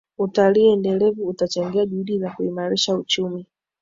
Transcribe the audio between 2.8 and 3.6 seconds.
uchumi